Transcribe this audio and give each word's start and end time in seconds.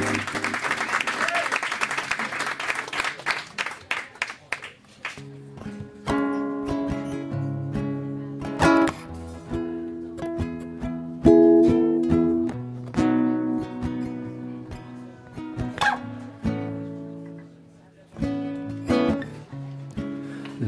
La 0.00 0.04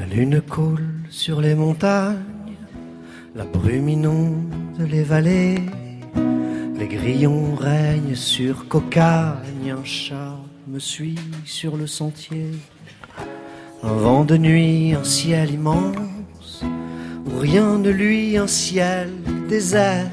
lune 0.06 0.40
coule 0.40 0.80
sur 1.08 1.40
les 1.40 1.54
montagnes, 1.54 2.16
la 3.36 3.44
brume 3.44 3.90
inonde 3.90 4.52
les 4.80 5.04
vallées, 5.04 5.60
les 6.90 6.96
grillons 6.96 7.54
règnent 7.54 8.14
sur 8.14 8.66
cocagne, 8.66 9.70
un 9.70 9.84
chat 9.84 10.36
me 10.66 10.78
suit 10.78 11.18
sur 11.44 11.76
le 11.76 11.86
sentier. 11.86 12.50
Un 13.82 13.92
vent 13.92 14.24
de 14.24 14.36
nuit, 14.36 14.94
un 14.94 15.04
ciel 15.04 15.52
immense, 15.52 16.64
où 17.26 17.38
rien 17.38 17.78
ne 17.78 17.90
luit, 17.90 18.36
un 18.36 18.46
ciel 18.46 19.10
désert, 19.48 20.10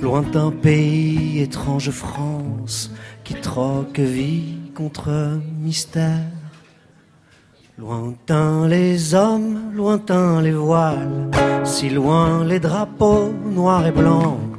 lointain 0.00 0.50
pays, 0.50 1.40
étrange 1.40 1.90
France, 1.90 2.90
qui 3.24 3.34
troque 3.34 3.98
vie 3.98 4.54
contre 4.74 5.40
mystère. 5.60 6.30
Lointain 7.76 8.68
les 8.68 9.14
hommes, 9.14 9.72
lointain 9.74 10.40
les 10.40 10.52
voiles, 10.52 11.30
si 11.64 11.90
loin 11.90 12.44
les 12.44 12.60
drapeaux 12.60 13.32
noirs 13.52 13.86
et 13.86 13.92
blancs. 13.92 14.53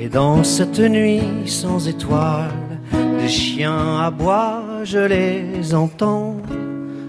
Et 0.00 0.08
dans 0.08 0.44
cette 0.44 0.78
nuit 0.78 1.22
sans 1.46 1.88
étoiles, 1.88 2.78
des 3.18 3.28
chiens 3.28 3.98
aboient, 3.98 4.84
je 4.84 4.98
les 4.98 5.74
entends. 5.74 6.36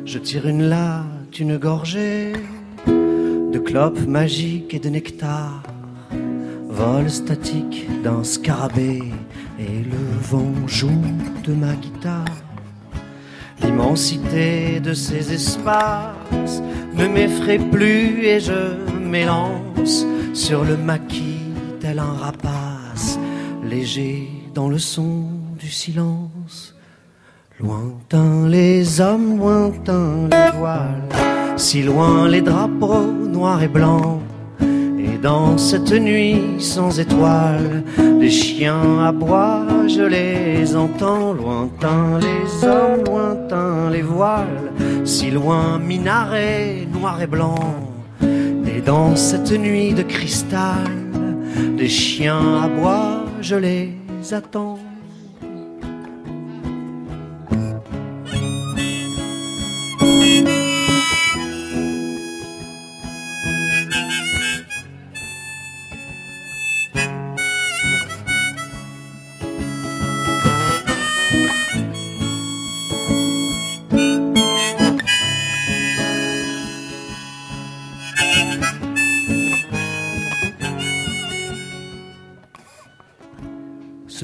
Je 0.05 0.17
tire 0.17 0.47
une 0.47 0.63
latte, 0.63 1.39
une 1.39 1.57
gorgée 1.57 2.33
de 2.87 3.59
clopes 3.59 4.07
magiques 4.07 4.73
et 4.73 4.79
de 4.79 4.89
nectar. 4.89 5.61
Vol 6.67 7.11
statique 7.11 7.87
d'un 8.01 8.23
scarabée 8.23 9.03
et 9.59 9.83
le 9.83 10.19
vent 10.21 10.53
joue 10.65 11.05
de 11.43 11.53
ma 11.53 11.73
guitare. 11.73 12.25
L'immensité 13.61 14.79
de 14.79 14.93
ces 14.93 15.31
espaces 15.31 16.63
ne 16.95 17.07
m'effraie 17.07 17.59
plus 17.59 18.25
et 18.25 18.39
je 18.39 18.97
m'élance 18.99 20.05
sur 20.33 20.63
le 20.63 20.75
maquis 20.75 21.39
tel 21.79 21.99
un 21.99 22.13
rapace, 22.13 22.78
léger 23.63 24.29
dans 24.53 24.69
le 24.69 24.79
son 24.79 25.25
du 25.59 25.69
silence. 25.69 26.75
Lointain 27.59 28.47
les 28.47 29.01
hommes, 29.01 29.37
lointain 29.37 30.29
les 30.31 30.57
voiles, 30.57 31.09
si 31.57 31.83
loin 31.83 32.27
les 32.27 32.41
drapeaux 32.41 33.11
noirs 33.11 33.61
et 33.61 33.67
blancs. 33.67 34.21
Et 34.61 35.17
dans 35.21 35.57
cette 35.57 35.91
nuit 35.91 36.41
sans 36.59 36.99
étoiles, 36.99 37.83
les 38.19 38.29
chiens 38.29 39.03
aboient, 39.05 39.65
je 39.87 40.03
les 40.03 40.75
entends. 40.75 41.33
Lointain 41.33 42.19
les 42.19 42.65
hommes, 42.65 43.03
lointain 43.05 43.89
les 43.89 44.01
voiles, 44.01 44.71
si 45.03 45.29
loin 45.29 45.79
minaret 45.79 46.87
noir 46.93 47.21
et 47.21 47.27
blanc. 47.27 47.75
Et 48.21 48.81
dans 48.81 49.17
cette 49.17 49.51
nuit 49.51 49.93
de 49.93 50.03
cristal, 50.03 51.08
les 51.77 51.89
chiens 51.89 52.63
aboient, 52.63 53.25
je 53.41 53.55
les 53.55 53.91
attends. 54.31 54.79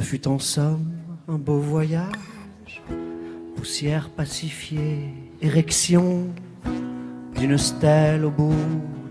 Fut 0.05 0.27
en 0.27 0.37
somme 0.37 0.91
un 1.27 1.39
beau 1.39 1.57
voyage, 1.57 2.83
poussière 3.55 4.11
pacifiée, 4.11 5.09
érection 5.41 6.27
d'une 7.35 7.57
stèle 7.57 8.23
au 8.23 8.29
bout 8.29 8.53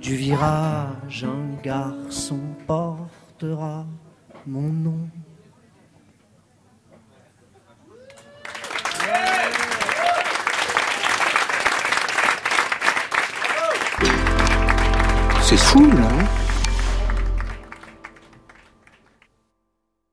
du 0.00 0.14
virage. 0.14 1.24
Un 1.24 1.60
garçon 1.64 2.38
portera 2.68 3.86
mon 4.46 4.68
nom. 4.68 5.08
C'est 15.42 15.56
fou, 15.56 15.90
là. 15.90 16.08
hein 16.08 16.43